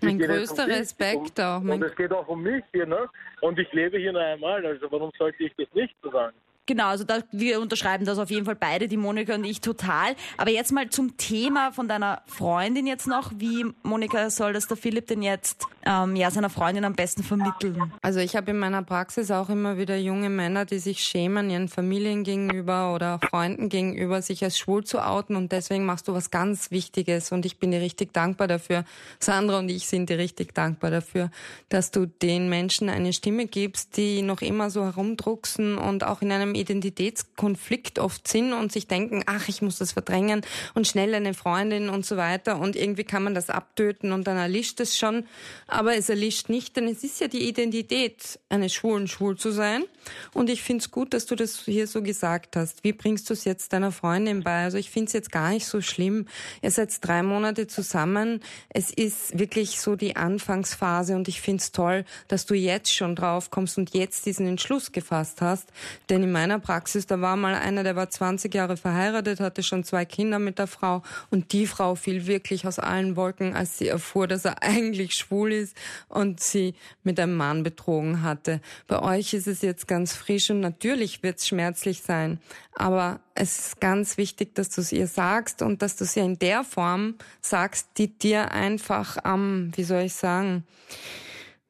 Mein 0.04 0.20
größter 0.20 0.66
um 0.66 0.70
Respekt 0.70 1.40
um, 1.40 1.46
auch. 1.46 1.62
und 1.62 1.84
es 1.84 1.96
geht 1.96 2.12
auch 2.12 2.28
um 2.28 2.44
mich 2.44 2.64
hier, 2.72 2.86
ne? 2.86 3.10
Und 3.42 3.60
ich 3.60 3.72
lebe 3.74 3.98
hier 3.98 4.14
nur 4.14 4.22
einmal, 4.22 4.66
also 4.66 4.92
warum 4.92 5.12
sollte 5.18 5.44
ich 5.44 5.54
das 5.58 5.68
nicht 5.74 5.96
so 6.02 6.12
sagen? 6.12 6.36
Genau, 6.66 6.88
also 6.88 7.04
da, 7.04 7.20
wir 7.32 7.60
unterschreiben 7.60 8.06
das 8.06 8.18
auf 8.18 8.30
jeden 8.30 8.46
Fall 8.46 8.56
beide, 8.56 8.88
die 8.88 8.96
Monika 8.96 9.36
und 9.36 9.44
ich 9.44 9.60
total. 9.60 10.16
Aber 10.38 10.50
jetzt 10.50 10.72
mal 10.72 10.90
zum 10.90 11.18
Thema 11.18 11.72
von 11.72 11.90
deiner 11.90 12.22
Freundin 12.26 12.88
jetzt 12.88 13.06
noch. 13.06 13.34
Wie, 13.36 13.66
Monika, 13.84 14.30
soll 14.30 14.54
das 14.54 14.68
der 14.68 14.78
Philipp 14.78 15.08
denn 15.08 15.22
jetzt 15.22 15.66
ähm, 15.86 16.16
ja, 16.16 16.32
seiner 16.32 16.50
Freundin 16.50 16.86
am 16.86 16.94
besten 16.94 17.22
vermitteln? 17.22 17.92
Also 18.02 18.20
ich 18.20 18.38
habe 18.38 18.52
in 18.52 18.60
meiner 18.60 18.82
Praxis 18.82 19.30
auch 19.30 19.50
immer 19.50 19.78
wieder 19.78 19.98
junge 19.98 20.30
Männer, 20.30 20.64
die 20.64 20.80
sich 20.80 21.04
schämen, 21.04 21.50
ihren 21.50 21.68
Familien 21.68 22.24
gegenüber 22.24 22.94
oder 22.96 23.20
Freunden 23.30 23.68
gegenüber, 23.68 24.22
sich 24.22 24.42
als 24.44 24.58
schwul 24.58 24.86
zu 24.86 25.06
outen. 25.06 25.36
Und 25.36 25.52
deswegen 25.52 25.86
machst 25.86 26.08
du 26.08 26.14
was 26.14 26.32
ganz 26.32 26.72
Wichtiges. 26.72 27.34
Und 27.34 27.46
ich 27.46 27.60
bin 27.60 27.72
dir 27.72 27.82
richtig 27.82 28.14
dankbar 28.14 28.48
dafür. 28.48 28.86
Sandra 29.20 29.60
und 29.60 29.68
ich 29.68 29.88
sind 29.88 30.10
dir 30.10 30.18
richtig 30.18 30.54
dankbar 30.54 30.92
dafür, 30.92 31.30
dass 31.68 31.92
du 31.92 32.06
den 32.06 32.48
Menschen 32.48 32.88
eine 32.88 33.12
Stimme 33.12 33.48
gibst, 33.48 33.98
die 33.98 34.22
noch 34.22 34.42
immer 34.42 34.70
so 34.70 34.86
herumdrucksen 34.86 35.78
und 35.78 36.06
auch 36.06 36.22
in 36.22 36.30
Identitätskonflikt 36.56 38.00
oft 38.00 38.28
sind 38.28 38.54
und 38.54 38.72
sich 38.72 38.88
denken, 38.88 39.24
ach, 39.26 39.48
ich 39.48 39.62
muss 39.62 39.78
das 39.78 39.94
verdrängen 39.94 40.42
und 40.74 40.88
schnell 40.88 41.14
eine 41.14 41.34
Freundin 41.34 41.90
und 41.90 42.06
so 42.06 42.18
weiter 42.18 42.60
und 42.60 42.76
irgendwie 42.76 43.04
kann 43.04 43.24
man 43.24 43.34
das 43.34 43.50
abtöten 43.50 44.12
und 44.12 44.26
dann 44.28 44.38
erlischt 44.38 44.80
es 44.80 44.98
schon. 44.98 45.26
Aber 45.68 45.96
es 45.96 46.10
erlischt 46.10 46.50
nicht, 46.50 46.76
denn 46.76 46.88
es 46.88 47.04
ist 47.04 47.20
ja 47.20 47.28
die 47.28 47.48
Identität 47.48 48.40
eines 48.50 48.74
Schwulen, 48.74 49.08
schwul 49.08 49.38
zu 49.38 49.52
sein. 49.52 49.84
Und 50.34 50.50
ich 50.50 50.62
finde 50.62 50.84
es 50.84 50.92
gut, 50.92 51.14
dass 51.14 51.26
du 51.26 51.36
das 51.36 51.64
hier 51.66 51.88
so 51.88 52.02
gesagt 52.02 52.56
hast. 52.56 52.84
Wie 52.84 52.94
bringst 52.94 53.30
du 53.30 53.34
es 53.34 53.46
jetzt 53.46 53.74
deiner 53.74 53.92
Freundin 53.92 54.44
bei? 54.44 54.64
Also 54.64 54.78
ich 54.78 54.90
finde 54.90 55.08
es 55.08 55.14
jetzt 55.14 55.32
gar 55.32 55.50
nicht 55.50 55.66
so 55.66 55.82
schlimm. 55.82 56.26
Ihr 56.62 56.72
seid 56.72 56.94
drei 57.02 57.24
Monate 57.24 57.68
zusammen. 57.68 58.42
Es 58.70 58.92
ist 58.92 59.38
wirklich 59.38 59.80
so 59.80 59.96
die 59.96 60.16
Anfangsphase 60.16 61.16
und 61.16 61.28
ich 61.28 61.42
finde 61.42 61.62
es 61.62 61.72
toll, 61.72 62.06
dass 62.28 62.46
du 62.46 62.54
jetzt 62.54 62.94
schon 62.94 63.16
drauf 63.16 63.50
kommst 63.50 63.78
und 63.78 63.94
jetzt 63.94 64.26
diesen 64.26 64.48
Entschluss 64.48 64.92
gefasst 64.92 65.42
hast. 65.42 65.70
Denn 66.10 66.24
in 66.24 66.32
meiner 66.44 66.60
Praxis, 66.60 67.06
da 67.08 67.22
war 67.22 67.38
mal 67.38 67.56
einer, 67.56 67.84
der 67.84 67.96
war 67.96 68.10
20 68.10 68.54
Jahre 68.54 68.76
verheiratet, 68.76 69.40
hatte 69.40 69.64
schon 69.64 69.86
zwei 69.86 70.04
Kinder 70.04 70.40
mit 70.40 70.60
der 70.60 70.68
Frau 70.68 71.02
und 71.30 71.54
die 71.54 71.66
Frau 71.66 71.96
fiel 71.96 72.28
wirklich 72.28 72.68
aus 72.68 72.80
allen 72.80 73.16
Wolken, 73.16 73.56
als 73.56 73.78
sie 73.78 73.88
erfuhr, 73.88 74.28
dass 74.28 74.44
er 74.44 74.62
eigentlich 74.62 75.16
schwul 75.16 75.54
ist 75.54 75.78
und 76.10 76.42
sie 76.42 76.76
mit 77.02 77.18
einem 77.18 77.38
Mann 77.38 77.64
betrogen 77.64 78.24
hatte. 78.24 78.60
Bei 78.88 79.02
euch 79.02 79.34
ist 79.34 79.48
es 79.48 79.62
jetzt 79.62 79.88
ganz 79.88 80.14
frisch 80.14 80.50
und 80.50 80.60
natürlich 80.60 81.24
wird 81.24 81.40
es 81.40 81.48
schmerzlich 81.48 82.02
sein. 82.02 82.40
Aber 82.76 83.22
es 83.36 83.60
ist 83.60 83.80
ganz 83.80 84.18
wichtig, 84.18 84.54
dass 84.54 84.70
du 84.70 84.82
es 84.82 84.92
ihr 84.92 85.08
sagst 85.08 85.62
und 85.62 85.82
dass 85.82 85.96
du 85.96 86.04
es 86.04 86.18
ihr 86.18 86.24
in 86.24 86.40
der 86.40 86.66
Form 86.66 87.16
sagst, 87.40 87.88
die 87.98 88.10
dir 88.10 88.52
einfach 88.52 89.16
am, 89.24 89.72
wie 89.78 89.84
soll 89.86 90.02
ich 90.02 90.14
sagen, 90.14 90.66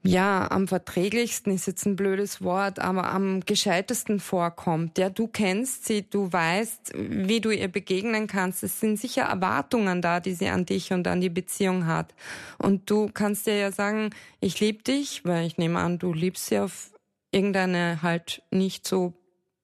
ja, 0.05 0.51
am 0.51 0.67
verträglichsten 0.67 1.53
ist 1.53 1.65
jetzt 1.65 1.85
ein 1.85 1.95
blödes 1.95 2.41
Wort, 2.41 2.79
aber 2.79 3.09
am 3.09 3.39
gescheitesten 3.39 4.19
vorkommt. 4.19 4.97
Ja, 4.97 5.09
du 5.09 5.27
kennst 5.27 5.85
sie, 5.85 6.07
du 6.09 6.31
weißt, 6.31 6.91
wie 6.95 7.39
du 7.39 7.51
ihr 7.51 7.69
begegnen 7.69 8.27
kannst. 8.27 8.63
Es 8.63 8.81
sind 8.81 8.99
sicher 8.99 9.23
Erwartungen 9.23 10.01
da, 10.01 10.19
die 10.19 10.33
sie 10.33 10.49
an 10.49 10.65
dich 10.65 10.91
und 10.91 11.07
an 11.07 11.21
die 11.21 11.29
Beziehung 11.29 11.87
hat. 11.87 12.13
Und 12.57 12.89
du 12.89 13.09
kannst 13.13 13.47
dir 13.47 13.57
ja 13.57 13.71
sagen, 13.71 14.09
ich 14.41 14.59
liebe 14.59 14.83
dich, 14.83 15.23
weil 15.23 15.47
ich 15.47 15.57
nehme 15.57 15.79
an, 15.79 15.99
du 15.99 16.11
liebst 16.11 16.47
sie 16.47 16.59
auf 16.59 16.91
irgendeine 17.31 18.01
halt 18.01 18.43
nicht 18.51 18.85
so 18.85 19.13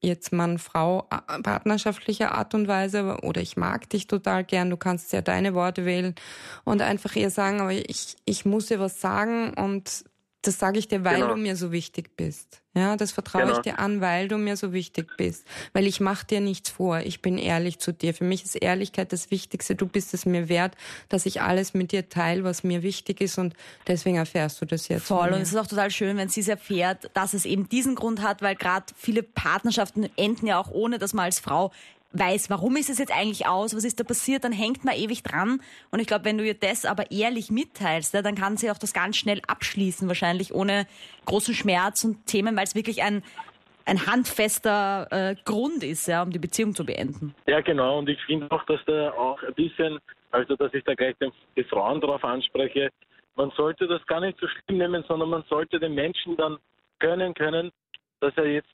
jetzt 0.01 0.31
Mann-Frau 0.31 1.10
partnerschaftliche 1.43 2.31
Art 2.31 2.53
und 2.55 2.69
Weise 2.69 3.17
oder 3.24 3.41
ich 3.41 3.58
mag 3.58 3.89
dich 3.89 4.08
total 4.08 4.46
gern, 4.46 4.69
du 4.69 4.77
kannst 4.77 5.12
ja 5.12 5.22
deine 5.22 5.53
Worte 5.53 5.84
wählen 5.84 6.15
und 6.63 6.81
einfach 6.81 7.17
ihr 7.17 7.29
sagen, 7.29 7.60
aber 7.60 7.74
ich, 7.74 8.15
ich 8.24 8.46
muss 8.46 8.67
dir 8.67 8.79
was 8.79 9.01
sagen 9.01 9.53
und 9.55 10.05
das 10.41 10.58
sage 10.58 10.79
ich 10.79 10.88
dir, 10.88 11.03
weil 11.03 11.15
genau. 11.15 11.29
du 11.29 11.36
mir 11.36 11.55
so 11.58 11.72
wichtig 11.72 12.15
bist. 12.15 12.62
Ja, 12.74 12.96
das 12.96 13.12
vertraue 13.12 13.41
genau. 13.41 13.55
ich 13.55 13.60
dir 13.60 13.79
an, 13.79 14.00
weil 14.00 14.29
du 14.29 14.38
mir 14.38 14.55
so 14.55 14.72
wichtig 14.72 15.17
bist. 15.17 15.46
Weil 15.74 15.86
ich 15.86 16.00
mache 16.00 16.25
dir 16.25 16.39
nichts 16.39 16.69
vor. 16.69 17.00
Ich 17.00 17.22
bin 17.22 17.38
ehrlich 17.38 17.79
zu 17.79 17.91
dir. 17.91 18.13
Für 18.13 18.24
mich 18.24 18.46
ist 18.46 18.55
Ehrlichkeit 18.55 19.12
das 19.12 19.31
Wichtigste. 19.31 19.75
Du 19.75 19.86
bist 19.86 20.13
es 20.13 20.25
mir 20.25 20.48
wert, 20.48 20.75
dass 21.10 21.25
ich 21.25 21.41
alles 21.41 21.74
mit 21.74 21.91
dir 21.91 22.08
teile, 22.08 22.46
was 22.46 22.63
mir 22.63 22.84
wichtig 22.84 23.19
ist. 23.19 23.38
Und 23.38 23.53
deswegen 23.88 24.15
erfährst 24.15 24.62
du 24.62 24.65
das 24.65 24.88
jetzt. 24.88 25.08
Voll. 25.08 25.29
Und 25.29 25.41
es 25.41 25.50
ist 25.50 25.58
auch 25.58 25.67
total 25.67 25.91
schön, 25.91 26.15
wenn 26.15 26.29
sie 26.29 26.39
es 26.39 26.48
erfährt, 26.48 27.12
dass 27.15 27.34
es 27.34 27.46
eben 27.46 27.67
diesen 27.67 27.96
Grund 27.96 28.22
hat, 28.22 28.41
weil 28.41 28.55
gerade 28.55 28.86
viele 28.96 29.24
Partnerschaften 29.24 30.10
enden 30.15 30.48
ja 30.48 30.58
auch 30.58 30.72
ohne, 30.72 31.00
dass 31.00 31.13
man 31.13 31.25
als 31.25 31.39
Frau 31.39 31.72
weiß, 32.11 32.49
warum 32.49 32.75
ist 32.75 32.89
es 32.89 32.97
jetzt 32.97 33.15
eigentlich 33.15 33.47
aus, 33.47 33.75
was 33.75 33.83
ist 33.83 33.99
da 33.99 34.03
passiert, 34.03 34.43
dann 34.43 34.51
hängt 34.51 34.83
man 34.83 34.95
ewig 34.95 35.23
dran. 35.23 35.61
Und 35.91 35.99
ich 35.99 36.07
glaube, 36.07 36.25
wenn 36.25 36.37
du 36.37 36.45
ihr 36.45 36.55
das 36.55 36.85
aber 36.85 37.11
ehrlich 37.11 37.51
mitteilst, 37.51 38.13
ja, 38.13 38.21
dann 38.21 38.35
kann 38.35 38.57
sie 38.57 38.71
auch 38.71 38.77
das 38.77 38.93
ganz 38.93 39.17
schnell 39.17 39.41
abschließen, 39.47 40.07
wahrscheinlich 40.07 40.53
ohne 40.53 40.87
großen 41.25 41.53
Schmerz 41.53 42.03
und 42.03 42.25
Themen, 42.25 42.55
weil 42.57 42.63
es 42.63 42.75
wirklich 42.75 43.03
ein, 43.03 43.23
ein 43.85 44.05
handfester 44.07 45.07
äh, 45.11 45.35
Grund 45.45 45.83
ist, 45.83 46.07
ja, 46.07 46.23
um 46.23 46.31
die 46.31 46.39
Beziehung 46.39 46.73
zu 46.73 46.85
beenden. 46.85 47.35
Ja, 47.47 47.61
genau. 47.61 47.99
Und 47.99 48.09
ich 48.09 48.21
finde 48.25 48.49
auch, 48.51 48.65
dass 48.65 48.79
da 48.85 49.11
auch 49.11 49.41
ein 49.43 49.53
bisschen, 49.53 49.99
also 50.31 50.55
dass 50.55 50.73
ich 50.73 50.83
da 50.83 50.95
gleich 50.95 51.15
die 51.55 51.63
Frauen 51.63 52.01
darauf 52.01 52.23
anspreche, 52.23 52.89
man 53.35 53.51
sollte 53.51 53.87
das 53.87 54.05
gar 54.07 54.19
nicht 54.19 54.37
so 54.39 54.47
schlimm 54.47 54.79
nehmen, 54.79 55.03
sondern 55.07 55.29
man 55.29 55.43
sollte 55.47 55.79
den 55.79 55.93
Menschen 55.93 56.35
dann 56.35 56.57
gönnen 56.99 57.33
können, 57.33 57.71
dass 58.19 58.33
er 58.35 58.47
jetzt 58.47 58.67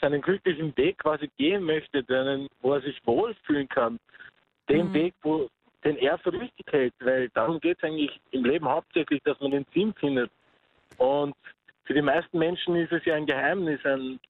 seinen 0.00 0.20
glücklichen 0.20 0.76
Weg 0.76 0.98
quasi 0.98 1.30
gehen 1.36 1.64
möchte, 1.64 2.02
den, 2.02 2.48
wo 2.60 2.74
er 2.74 2.80
sich 2.80 2.98
wohlfühlen 3.04 3.68
kann, 3.68 3.98
den 4.68 4.88
mhm. 4.88 4.94
Weg, 4.94 5.14
wo, 5.22 5.48
den 5.84 5.96
er 5.96 6.18
für 6.18 6.32
richtig 6.32 6.66
hält, 6.70 6.94
weil 7.00 7.28
darum 7.30 7.60
geht 7.60 7.78
es 7.78 7.84
eigentlich 7.84 8.20
im 8.30 8.44
Leben 8.44 8.68
hauptsächlich, 8.68 9.22
dass 9.24 9.40
man 9.40 9.50
den 9.50 9.66
Sinn 9.74 9.94
findet. 9.94 10.30
Und 10.98 11.34
für 11.84 11.94
die 11.94 12.02
meisten 12.02 12.38
Menschen 12.38 12.76
ist 12.76 12.92
es 12.92 13.04
ja 13.04 13.14
ein 13.14 13.26
Geheimnis, 13.26 13.84
ein 13.84 14.20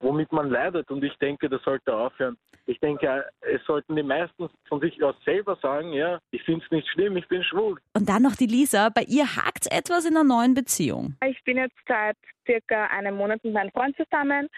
womit 0.00 0.32
man 0.32 0.50
leidet. 0.50 0.90
Und 0.90 1.02
ich 1.04 1.16
denke, 1.18 1.48
das 1.48 1.62
sollte 1.62 1.94
aufhören. 1.94 2.36
Ich 2.66 2.78
denke, 2.80 3.24
es 3.40 3.64
sollten 3.64 3.96
die 3.96 4.02
meisten 4.02 4.48
von 4.68 4.80
sich 4.80 5.02
aus 5.02 5.16
selber 5.24 5.56
sagen, 5.62 5.92
ja, 5.92 6.18
ich 6.30 6.42
finde 6.42 6.64
es 6.64 6.70
nicht 6.70 6.88
schlimm, 6.88 7.16
ich 7.16 7.26
bin 7.28 7.42
schwul. 7.42 7.80
Und 7.94 8.08
dann 8.08 8.22
noch 8.22 8.36
die 8.36 8.46
Lisa, 8.46 8.90
bei 8.90 9.02
ihr 9.02 9.24
hakt 9.36 9.66
etwas 9.70 10.04
in 10.04 10.16
einer 10.16 10.24
neuen 10.24 10.54
Beziehung. 10.54 11.16
Ich 11.26 11.42
bin 11.44 11.56
jetzt 11.56 11.78
seit 11.86 12.16
circa 12.46 12.86
einem 12.86 13.16
Monat 13.16 13.42
mit 13.42 13.54
meinem 13.54 13.70
Freund 13.70 13.96
zusammen 13.96 14.48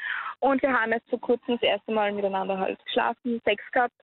und 0.40 0.62
wir 0.62 0.72
haben 0.72 0.92
jetzt 0.92 1.08
vor 1.08 1.20
kurzem 1.20 1.54
das 1.54 1.62
erste 1.62 1.92
Mal 1.92 2.12
miteinander 2.12 2.58
halt 2.58 2.84
geschlafen, 2.84 3.40
Sex 3.44 3.62
gehabt. 3.72 3.94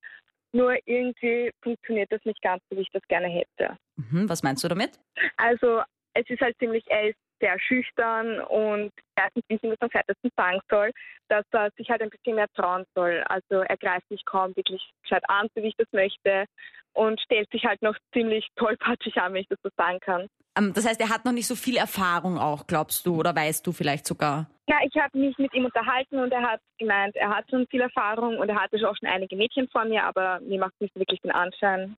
Nur 0.53 0.75
irgendwie 0.86 1.51
funktioniert 1.62 2.12
das 2.12 2.24
nicht 2.24 2.41
ganz 2.41 2.63
so, 2.70 2.77
wie 2.77 2.82
ich 2.82 2.91
das 2.94 3.03
gerne 3.08 3.27
hätte. 3.27 3.77
Mhm, 3.98 4.29
was 4.29 4.44
meinst 4.44 4.63
du 4.63 4.67
damit? 4.67 4.91
Also 5.36 5.82
es 6.13 6.29
ist 6.29 6.41
halt 6.41 6.58
ziemlich, 6.58 6.84
er 6.88 7.10
ist 7.10 7.17
sehr 7.39 7.60
schüchtern 7.60 8.39
und 8.41 8.91
erstens, 9.15 9.44
wie 9.48 9.56
ich 9.56 9.63
ihm 9.63 9.72
das 9.72 9.82
am 9.82 9.89
feiertesten 9.89 10.32
sagen 10.36 10.60
soll, 10.70 10.91
dass 11.29 11.46
er 11.51 11.70
sich 11.77 11.89
halt 11.89 12.01
ein 12.01 12.10
bisschen 12.10 12.36
mehr 12.36 12.48
trauen 12.56 12.86
soll. 12.96 13.24
Also 13.27 13.62
er 13.62 13.77
greift 13.77 14.10
mich 14.10 14.25
kaum 14.25 14.56
wirklich 14.56 14.82
gescheit 15.03 15.24
an, 15.27 15.48
so 15.56 15.62
wie 15.62 15.67
ich 15.67 15.75
das 15.77 15.88
möchte 15.91 16.46
und 16.94 17.22
stellt 17.22 17.50
sich 17.51 17.65
halt 17.65 17.82
noch 17.82 17.96
ziemlich 18.13 18.48
tollpatschig 18.56 19.17
an, 19.17 19.34
wenn 19.34 19.41
ich 19.41 19.48
das 19.48 19.60
so 19.63 19.70
sagen 19.77 20.00
kann. 20.00 20.27
Ähm, 20.58 20.74
das 20.74 20.88
heißt, 20.88 21.00
er 21.00 21.10
hat 21.10 21.25
noch 21.25 21.32
nicht 21.32 21.48
so 21.48 21.56
viel 21.56 21.77
Erfahrung 21.77 22.38
auch, 22.39 22.65
glaubst 22.65 23.06
du, 23.06 23.15
oder 23.15 23.36
weißt 23.36 23.65
du 23.65 23.72
vielleicht 23.72 24.08
sogar? 24.08 24.50
Ja, 24.67 24.77
ich 24.84 24.96
habe 25.01 25.17
mich 25.17 25.38
mit 25.38 25.53
ihm 25.53 25.65
unterhalten 25.65 26.20
und 26.20 26.32
er 26.32 26.41
hat 26.41 26.60
gemeint, 26.77 27.15
er 27.15 27.29
hat 27.29 27.50
schon 27.50 27.67
viel 27.67 27.82
Erfahrung 27.82 28.38
und 28.38 28.50
er 28.50 28.60
hatte 28.60 28.77
auch 28.77 28.96
schon 28.98 29.08
einige 29.08 29.36
Mädchen 29.36 29.70
vor 29.70 29.86
mir, 29.86 30.03
aber 30.03 30.39
mir 30.41 30.60
macht 30.60 30.74
nicht 30.79 30.96
wirklich 30.96 31.22
den 31.22 31.32
Anschein, 31.32 31.96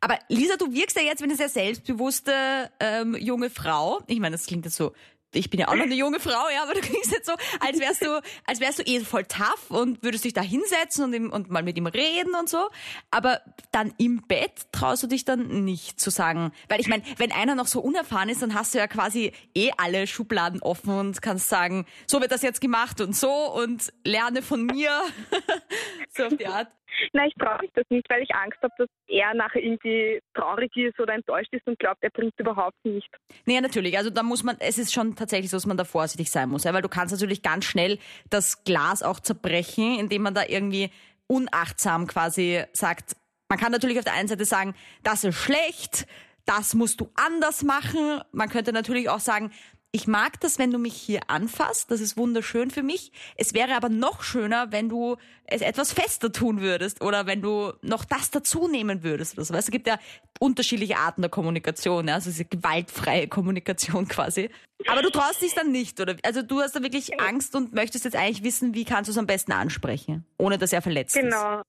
aber 0.00 0.18
Lisa, 0.28 0.56
du 0.56 0.72
wirkst 0.72 0.96
ja 0.96 1.02
jetzt 1.02 1.20
wie 1.20 1.24
eine 1.24 1.36
sehr 1.36 1.48
selbstbewusste 1.48 2.70
ähm, 2.80 3.16
junge 3.16 3.50
Frau. 3.50 4.00
Ich 4.06 4.20
meine, 4.20 4.36
das 4.36 4.46
klingt 4.46 4.64
jetzt 4.64 4.76
so 4.76 4.92
ich 5.34 5.50
bin 5.50 5.60
ja 5.60 5.68
auch 5.68 5.74
noch 5.74 5.84
eine 5.84 5.94
junge 5.94 6.20
Frau, 6.20 6.48
ja, 6.54 6.62
aber 6.62 6.74
du 6.74 6.80
klingst 6.80 7.10
jetzt 7.10 7.26
so, 7.26 7.32
als 7.60 7.78
wärst 7.80 8.02
du, 8.02 8.20
als 8.46 8.60
wärst 8.60 8.78
du 8.80 8.82
eh 8.84 9.00
voll 9.00 9.24
tough 9.24 9.70
und 9.70 10.02
würdest 10.02 10.24
dich 10.24 10.32
da 10.32 10.42
hinsetzen 10.42 11.04
und, 11.04 11.14
ihm, 11.14 11.30
und 11.30 11.50
mal 11.50 11.62
mit 11.62 11.76
ihm 11.76 11.86
reden 11.86 12.34
und 12.34 12.48
so. 12.48 12.68
Aber 13.10 13.40
dann 13.70 13.94
im 13.98 14.22
Bett 14.26 14.52
traust 14.72 15.02
du 15.02 15.06
dich 15.06 15.24
dann 15.24 15.64
nicht 15.64 15.98
zu 15.98 16.10
sagen. 16.10 16.52
Weil 16.68 16.80
ich 16.80 16.88
meine, 16.88 17.02
wenn 17.16 17.32
einer 17.32 17.54
noch 17.54 17.66
so 17.66 17.80
unerfahren 17.80 18.28
ist, 18.28 18.42
dann 18.42 18.54
hast 18.54 18.74
du 18.74 18.78
ja 18.78 18.86
quasi 18.86 19.32
eh 19.54 19.70
alle 19.78 20.06
Schubladen 20.06 20.62
offen 20.62 20.98
und 20.98 21.22
kannst 21.22 21.48
sagen, 21.48 21.86
so 22.06 22.20
wird 22.20 22.32
das 22.32 22.42
jetzt 22.42 22.60
gemacht 22.60 23.00
und 23.00 23.16
so 23.16 23.30
und 23.52 23.92
lerne 24.04 24.42
von 24.42 24.66
mir. 24.66 25.02
so 26.10 26.24
auf 26.24 26.36
die 26.36 26.46
Art. 26.46 26.68
Nein, 27.12 27.28
ich 27.28 27.34
traue 27.34 27.58
mich 27.60 27.70
das 27.74 27.84
nicht, 27.90 28.08
weil 28.08 28.22
ich 28.22 28.34
Angst 28.34 28.58
habe, 28.62 28.72
dass 28.78 28.88
er 29.06 29.34
nachher 29.34 29.62
irgendwie 29.62 30.20
traurig 30.34 30.74
ist 30.76 30.98
oder 31.00 31.14
enttäuscht 31.14 31.52
ist 31.52 31.66
und 31.66 31.78
glaubt, 31.78 32.02
er 32.02 32.10
bringt 32.10 32.38
überhaupt 32.38 32.84
nicht. 32.84 33.08
Nee, 33.46 33.60
natürlich. 33.60 33.96
Also 33.98 34.10
da 34.10 34.22
muss 34.22 34.42
man, 34.42 34.56
es 34.60 34.78
ist 34.78 34.92
schon 34.92 35.16
tatsächlich 35.16 35.50
so, 35.50 35.56
dass 35.56 35.66
man 35.66 35.76
da 35.76 35.84
vorsichtig 35.84 36.30
sein 36.30 36.48
muss, 36.48 36.64
weil 36.64 36.82
du 36.82 36.88
kannst 36.88 37.12
natürlich 37.12 37.42
ganz 37.42 37.64
schnell 37.64 37.98
das 38.30 38.64
Glas 38.64 39.02
auch 39.02 39.20
zerbrechen, 39.20 39.98
indem 39.98 40.22
man 40.22 40.34
da 40.34 40.44
irgendwie 40.46 40.90
unachtsam 41.26 42.06
quasi 42.06 42.62
sagt, 42.72 43.16
man 43.48 43.58
kann 43.58 43.72
natürlich 43.72 43.98
auf 43.98 44.04
der 44.04 44.14
einen 44.14 44.28
Seite 44.28 44.44
sagen, 44.44 44.74
das 45.02 45.24
ist 45.24 45.36
schlecht, 45.36 46.06
das 46.46 46.74
musst 46.74 47.00
du 47.00 47.10
anders 47.14 47.62
machen. 47.62 48.20
Man 48.32 48.48
könnte 48.48 48.72
natürlich 48.72 49.08
auch 49.08 49.20
sagen, 49.20 49.52
ich 49.94 50.06
mag 50.06 50.40
das, 50.40 50.58
wenn 50.58 50.70
du 50.70 50.78
mich 50.78 50.94
hier 50.94 51.20
anfasst. 51.28 51.90
Das 51.90 52.00
ist 52.00 52.16
wunderschön 52.16 52.70
für 52.70 52.82
mich. 52.82 53.12
Es 53.36 53.52
wäre 53.52 53.76
aber 53.76 53.90
noch 53.90 54.22
schöner, 54.22 54.72
wenn 54.72 54.88
du 54.88 55.16
es 55.44 55.60
etwas 55.60 55.92
fester 55.92 56.32
tun 56.32 56.62
würdest 56.62 57.02
oder 57.02 57.26
wenn 57.26 57.42
du 57.42 57.74
noch 57.82 58.06
das 58.06 58.30
dazu 58.30 58.68
nehmen 58.68 59.02
würdest 59.02 59.34
oder 59.34 59.44
so. 59.44 59.52
Weißt, 59.52 59.68
es 59.68 59.72
gibt 59.72 59.86
ja 59.86 59.98
unterschiedliche 60.40 60.96
Arten 60.96 61.20
der 61.20 61.30
Kommunikation, 61.30 62.08
ja? 62.08 62.14
also 62.14 62.30
diese 62.30 62.46
gewaltfreie 62.46 63.28
Kommunikation 63.28 64.08
quasi. 64.08 64.48
Aber 64.88 65.02
du 65.02 65.10
traust 65.10 65.42
dich 65.42 65.54
dann 65.54 65.70
nicht, 65.70 66.00
oder? 66.00 66.16
Also 66.22 66.40
du 66.42 66.60
hast 66.60 66.74
da 66.74 66.82
wirklich 66.82 67.20
Angst 67.20 67.54
und 67.54 67.74
möchtest 67.74 68.06
jetzt 68.06 68.16
eigentlich 68.16 68.42
wissen, 68.42 68.74
wie 68.74 68.86
kannst 68.86 69.08
du 69.08 69.12
es 69.12 69.18
am 69.18 69.26
besten 69.26 69.52
ansprechen, 69.52 70.24
ohne 70.38 70.56
dass 70.56 70.72
er 70.72 70.80
verletzt 70.80 71.14
genau. 71.14 71.28
ist. 71.28 71.42
Genau. 71.42 71.62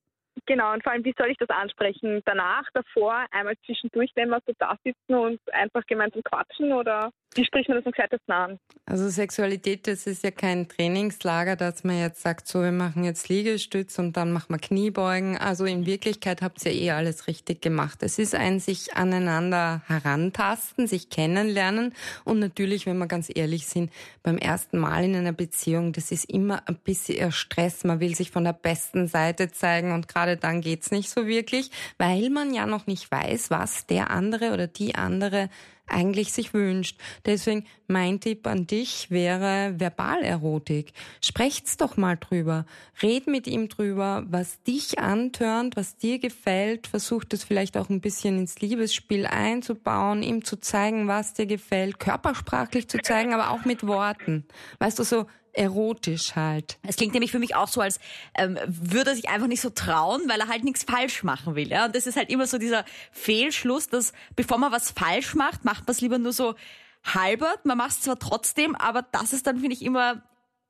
Genau, 0.46 0.74
und 0.74 0.84
vor 0.84 0.92
allem, 0.92 1.06
wie 1.06 1.14
soll 1.18 1.30
ich 1.30 1.38
das 1.38 1.50
ansprechen? 1.50 2.22
Danach, 2.26 2.64
davor, 2.74 3.26
einmal 3.32 3.56
zwischendurch, 3.66 4.12
wenn 4.16 4.30
wir 4.30 4.42
so 4.46 4.54
da 4.58 4.78
sitzen 4.84 5.16
und 5.16 5.40
einfach 5.54 5.86
gemeinsam 5.86 6.24
quatschen 6.24 6.74
oder 6.74 7.12
wie 7.36 7.46
spricht 7.46 7.68
man 7.68 7.78
das 7.78 7.86
am 7.86 7.92
gescheitesten 7.94 8.32
an? 8.32 8.60
Also 8.86 9.10
Sexualität, 9.10 9.88
das 9.88 10.06
ist 10.06 10.24
ja 10.24 10.32
kein 10.32 10.68
Trainingslager, 10.68 11.56
dass 11.56 11.84
man 11.84 12.00
jetzt 12.00 12.22
sagt, 12.22 12.48
so 12.48 12.62
wir 12.62 12.72
machen 12.72 13.04
jetzt 13.04 13.28
Liegestütz 13.30 13.98
und 13.98 14.18
dann 14.18 14.32
machen 14.32 14.50
wir 14.50 14.60
Kniebeugen. 14.60 15.38
Also 15.38 15.66
in 15.66 15.86
Wirklichkeit 15.86 16.42
habt 16.42 16.64
ihr 16.66 16.74
eh 16.74 16.92
alles 16.92 17.28
richtig 17.28 17.62
gemacht. 17.62 18.04
Es 18.04 18.20
ist 18.20 18.36
ein 18.36 18.60
sich 18.60 18.96
aneinander 18.96 19.82
herantasten, 19.88 20.86
sich 20.86 21.10
kennenlernen 21.10 21.94
und 22.24 22.40
natürlich, 22.40 22.86
wenn 22.86 22.98
wir 22.98 23.08
ganz 23.08 23.32
ehrlich 23.34 23.68
sind, 23.68 23.92
beim 24.22 24.38
ersten 24.38 24.78
Mal 24.78 25.04
in 25.04 25.16
einer 25.16 25.34
Beziehung, 25.34 25.94
das 25.94 26.12
ist 26.12 26.26
immer 26.26 26.68
ein 26.68 26.76
bisschen 26.76 27.32
Stress. 27.32 27.84
Man 27.84 28.00
will 28.00 28.16
sich 28.16 28.32
von 28.32 28.44
der 28.44 28.54
besten 28.54 29.08
Seite 29.08 29.52
zeigen 29.52 29.92
und 29.92 30.08
gerade 30.08 30.23
dann 30.26 30.62
geht's 30.62 30.92
nicht 30.92 31.10
so 31.10 31.28
wirklich, 31.28 31.72
weil 31.98 32.30
man 32.30 32.54
ja 32.54 32.66
noch 32.66 32.88
nicht 32.88 33.12
weiß, 33.12 33.50
was 33.50 33.86
der 33.86 34.10
andere 34.12 34.54
oder 34.54 34.68
die 34.68 34.96
andere 34.96 35.50
eigentlich 35.88 36.32
sich 36.32 36.54
wünscht. 36.54 37.00
Deswegen 37.26 37.66
mein 37.88 38.20
Tipp 38.20 38.48
an 38.48 38.66
dich 38.68 39.12
wäre 39.12 39.76
Verbalerotik. 39.78 40.94
Sprecht's 41.22 41.78
doch 41.78 41.98
mal 41.98 42.18
drüber. 42.18 42.66
Red 43.02 43.28
mit 43.28 43.48
ihm 43.48 43.70
drüber, 43.70 44.24
was 44.28 44.62
dich 44.64 45.00
antörnt, 45.00 45.76
was 45.76 45.98
dir 45.98 46.20
gefällt. 46.20 46.88
Versucht 46.88 47.34
es 47.34 47.44
vielleicht 47.44 47.78
auch 47.78 47.90
ein 47.90 48.02
bisschen 48.02 48.40
ins 48.40 48.60
Liebesspiel 48.60 49.26
einzubauen, 49.26 50.24
ihm 50.24 50.44
zu 50.44 50.60
zeigen, 50.60 51.08
was 51.08 51.34
dir 51.34 51.46
gefällt, 51.46 52.00
körpersprachlich 52.00 52.88
zu 52.88 53.00
zeigen, 53.00 53.34
aber 53.34 53.52
auch 53.52 53.66
mit 53.66 53.86
Worten. 53.86 54.46
Weißt 54.80 54.98
du, 55.00 55.04
so 55.04 55.26
erotisch 55.54 56.36
halt. 56.36 56.78
Es 56.86 56.96
klingt 56.96 57.14
nämlich 57.14 57.32
für 57.32 57.40
mich 57.40 57.56
auch 57.56 57.68
so, 57.68 57.82
als 57.82 58.00
ähm, 58.38 58.58
würde 58.66 59.12
er 59.12 59.16
sich 59.16 59.30
einfach 59.30 59.48
nicht 59.48 59.62
so 59.62 59.70
trauen, 59.70 60.22
weil 60.28 60.40
er 60.40 60.48
halt 60.48 60.64
nichts 60.64 60.84
falsch 60.84 61.24
machen 61.24 61.56
will. 61.56 61.70
Ja? 61.70 61.86
Und 61.86 61.96
das 61.96 62.08
ist 62.08 62.18
halt 62.18 62.30
immer 62.30 62.48
so 62.48 62.58
dieser 62.58 62.86
Fehlschluss, 63.12 63.88
dass 63.88 64.14
bevor 64.36 64.58
man 64.58 64.72
was 64.72 64.92
falsch 64.92 65.36
macht, 65.36 65.64
macht 65.64 65.88
man 65.88 65.92
es 65.92 66.02
lieber 66.02 66.18
nur 66.18 66.34
so 66.34 66.56
halbert. 67.04 67.66
Man 67.66 67.78
macht 67.78 67.92
es 67.92 68.02
zwar 68.02 68.20
trotzdem, 68.20 68.76
aber 68.76 69.06
das 69.12 69.34
ist 69.34 69.48
dann, 69.48 69.60
finde 69.60 69.76
ich, 69.76 69.84
immer 69.84 70.24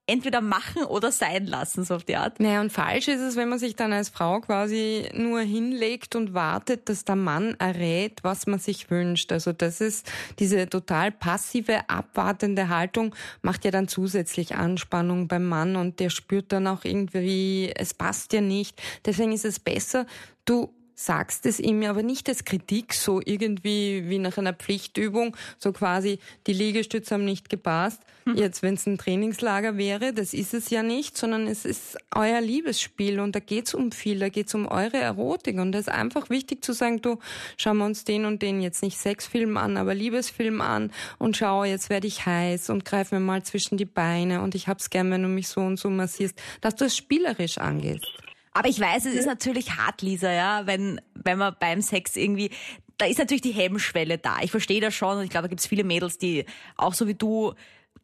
entweder 0.05 0.41
machen 0.41 0.83
oder 0.83 1.12
sein 1.12 1.48
lassen, 1.48 1.86
so 1.86 1.95
auf 1.95 2.03
die 2.03 2.17
Art. 2.17 2.39
Naja, 2.39 2.60
und 2.60 2.72
falsch 2.72 3.07
ist 3.07 3.22
es, 3.22 3.36
wenn 3.38 3.48
man 3.48 3.60
sich 3.60 3.75
dann 3.75 3.93
als 3.93 4.10
Frau 4.10 4.41
quasi 4.41 5.10
nur 5.13 5.39
hinlegt 5.39 6.15
und 6.15 6.33
wartet, 6.33 6.89
dass 6.89 7.05
der 7.05 7.15
Mann 7.15 7.55
errät, 7.57 8.19
was 8.22 8.45
man 8.45 8.60
sich 8.60 8.91
wünscht. 8.91 9.31
Also 9.31 9.53
das 9.53 9.79
ist 9.79 10.12
diese 10.39 10.69
total 10.69 11.12
passive, 11.12 11.89
abwartende 11.89 12.67
Haltung, 12.67 13.15
macht 13.41 13.63
ja 13.63 13.72
dann 13.72 13.88
zusätzlich 13.88 14.55
Anspannung 14.55 15.29
beim 15.29 15.45
Mann 15.45 15.77
und 15.77 16.01
der 16.01 16.10
spürt 16.10 16.51
dann 16.51 16.67
auch 16.67 16.83
irgendwie, 16.83 17.72
es 17.74 17.93
passt 17.93 18.33
ja 18.33 18.41
nicht. 18.41 18.81
Deswegen 19.05 19.31
ist 19.31 19.45
es 19.45 19.60
besser, 19.60 20.05
du 20.43 20.74
sagst 20.96 21.46
es 21.46 21.60
ihm 21.60 21.84
aber 21.84 22.04
nicht 22.04 22.30
als 22.30 22.46
Kritik, 22.46 22.94
so 22.94 23.22
irgendwie 23.24 24.10
wie 24.10 24.20
nach 24.20 24.38
einer 24.38 24.54
Pflichtübung, 24.54 25.36
so 25.58 25.72
quasi, 25.72 26.20
die 26.48 26.54
Liegestütze 26.54 27.16
haben 27.16 27.26
nicht 27.26 27.50
gepasst. 27.50 28.02
Hm. 28.26 28.36
Jetzt, 28.36 28.62
wenn 28.62 28.76
es 28.76 28.86
ein 28.86 28.98
Trainingslager 28.98 29.78
wäre, 29.78 30.14
das 30.14 30.34
ist 30.34 30.54
es 30.54 30.70
ja 30.70 30.84
nicht, 30.84 31.18
sondern 31.18 31.48
es 31.48 31.66
ist 31.66 31.98
euer 32.16 32.40
Liebesspiel 32.40 33.20
und 33.20 33.36
da 33.36 33.40
geht's 33.40 33.74
um 33.74 33.92
viel, 33.92 34.20
da 34.20 34.30
geht's 34.30 34.56
um 34.56 34.68
eure 34.68 34.98
Erotik 34.98 35.60
und 35.60 35.74
da 35.74 35.80
ist 35.80 35.90
einfach 35.90 36.30
wichtig 36.30 36.64
zu 36.64 36.74
sagen, 36.74 37.02
du, 37.02 37.20
schauen 37.58 37.78
wir 37.78 37.86
uns 37.86 38.04
den 38.06 38.26
und 38.26 38.42
den 38.42 38.62
jetzt 38.62 38.82
nicht 38.82 38.98
Sexfilm 38.98 39.58
an, 39.58 39.78
aber 39.78 39.94
Liebesfilm 39.94 40.62
an 40.62 40.92
und 41.18 41.36
schau, 41.36 41.64
jetzt 41.64 41.90
werde 41.90 42.08
ich 42.08 42.26
heiß 42.26 42.70
und 42.70 42.86
greif 42.86 43.12
mir 43.12 43.20
mal 43.20 43.44
zwischen 43.44 43.78
die 43.78 43.86
Beine 43.86 44.42
und 44.42 44.56
ich 44.56 44.68
hab's 44.68 44.90
gern, 44.90 45.12
wenn 45.12 45.24
du 45.24 45.30
mich 45.30 45.48
so 45.50 45.62
und 45.62 45.78
so 45.78 45.90
massierst, 45.90 46.42
dass 46.62 46.76
du 46.76 46.86
es 46.86 46.96
spielerisch 46.96 47.58
angehst. 47.58 48.23
Aber 48.53 48.69
ich 48.69 48.79
weiß, 48.79 49.05
es 49.05 49.15
ist 49.15 49.25
natürlich 49.25 49.77
hart, 49.77 50.01
Lisa, 50.01 50.31
ja, 50.31 50.67
wenn, 50.67 51.01
wenn 51.15 51.38
man 51.38 51.55
beim 51.60 51.81
Sex 51.81 52.15
irgendwie, 52.15 52.51
da 52.98 53.05
ist 53.05 53.17
natürlich 53.17 53.41
die 53.41 53.51
Hemmschwelle 53.51 54.17
da. 54.17 54.38
Ich 54.41 54.51
verstehe 54.51 54.81
das 54.81 54.93
schon 54.93 55.17
und 55.17 55.24
ich 55.24 55.29
glaube, 55.29 55.43
da 55.43 55.50
gibt 55.50 55.62
es 55.62 55.67
viele 55.67 55.83
Mädels, 55.83 56.17
die 56.17 56.45
auch 56.77 56.93
so 56.93 57.07
wie 57.07 57.15
du 57.15 57.53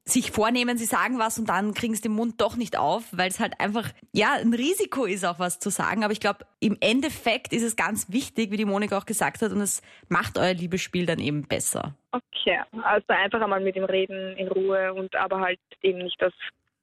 sich 0.06 0.32
vornehmen, 0.32 0.78
sie 0.78 0.86
sagen 0.86 1.20
was 1.20 1.38
und 1.38 1.50
dann 1.50 1.74
kriegen 1.74 1.94
sie 1.94 2.02
den 2.02 2.14
Mund 2.14 2.42
doch 2.42 2.56
nicht 2.56 2.78
auf, 2.78 3.04
weil 3.12 3.30
es 3.30 3.40
halt 3.40 3.60
einfach, 3.60 3.90
ja, 4.12 4.34
ein 4.34 4.54
Risiko 4.54 5.06
ist 5.06 5.26
auch 5.26 5.40
was 5.40 5.60
zu 5.60 5.70
sagen. 5.70 6.04
Aber 6.04 6.14
ich 6.14 6.20
glaube, 6.20 6.46
im 6.60 6.78
Endeffekt 6.80 7.54
ist 7.54 7.64
es 7.64 7.76
ganz 7.76 8.12
wichtig, 8.12 8.52
wie 8.52 8.58
die 8.58 8.66
Monika 8.66 8.98
auch 8.98 9.06
gesagt 9.06 9.42
hat, 9.42 9.52
und 9.52 9.62
es 9.62 9.82
macht 10.08 10.38
euer 10.38 10.54
Liebesspiel 10.54 11.06
dann 11.06 11.20
eben 11.20 11.48
besser. 11.48 11.96
Okay, 12.12 12.60
also 12.84 13.06
einfach 13.10 13.42
einmal 13.42 13.62
mit 13.62 13.76
ihm 13.76 13.84
reden 13.84 14.36
in 14.38 14.48
Ruhe 14.48 14.94
und 14.94 15.16
aber 15.16 15.42
halt 15.42 15.60
eben 15.82 16.00
nicht 16.00 16.20
das 16.20 16.34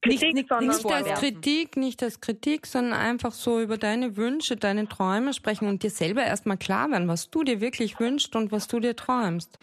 Kritik, 0.07 0.33
nicht, 0.33 0.33
nicht, 0.33 0.49
sondern 0.49 0.67
nicht 0.67 0.85
als. 0.85 1.19
Kritik, 1.19 1.77
nicht 1.77 2.03
als 2.03 2.21
Kritik, 2.21 2.65
sondern 2.65 2.93
einfach 2.93 3.31
so 3.31 3.59
über 3.59 3.77
deine 3.77 4.17
Wünsche, 4.17 4.55
deine 4.55 4.87
Träume 4.87 5.33
sprechen 5.33 5.67
und 5.67 5.83
dir 5.83 5.89
selber 5.89 6.23
erstmal 6.23 6.57
klar 6.57 6.89
werden, 6.91 7.07
was 7.07 7.29
du 7.29 7.43
dir 7.43 7.61
wirklich 7.61 7.99
wünschst 7.99 8.35
und 8.35 8.51
was 8.51 8.67
du 8.67 8.79
dir 8.79 8.95
träumst. 8.95 9.57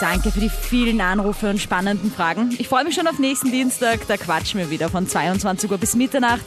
Danke 0.00 0.30
für 0.30 0.40
die 0.40 0.50
vielen 0.50 1.00
Anrufe 1.00 1.48
und 1.48 1.58
spannenden 1.58 2.10
Fragen. 2.10 2.54
Ich 2.58 2.68
freue 2.68 2.84
mich 2.84 2.94
schon 2.94 3.06
auf 3.06 3.18
nächsten 3.18 3.50
Dienstag. 3.50 4.06
Da 4.08 4.18
quatschen 4.18 4.60
wir 4.60 4.70
wieder 4.70 4.90
von 4.90 5.06
22 5.06 5.70
Uhr 5.70 5.78
bis 5.78 5.94
Mitternacht 5.94 6.44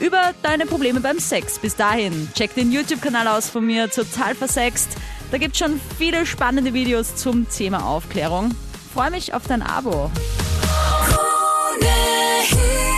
über 0.00 0.32
deine 0.42 0.64
Probleme 0.66 1.00
beim 1.00 1.18
Sex. 1.18 1.58
Bis 1.58 1.76
dahin, 1.76 2.28
check 2.34 2.54
den 2.54 2.72
YouTube-Kanal 2.72 3.28
aus 3.28 3.50
von 3.50 3.66
mir, 3.66 3.90
total 3.90 4.34
versext. 4.34 4.96
Da 5.30 5.38
gibt 5.38 5.52
es 5.54 5.58
schon 5.58 5.80
viele 5.98 6.24
spannende 6.24 6.72
Videos 6.72 7.16
zum 7.16 7.48
Thema 7.50 7.84
Aufklärung. 7.84 8.54
Freue 8.94 9.10
mich 9.10 9.34
auf 9.34 9.46
dein 9.46 9.62
Abo. 9.62 10.10
here. 12.42 12.95